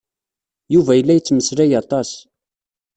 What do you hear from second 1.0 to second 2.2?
yettmeslay aṭas.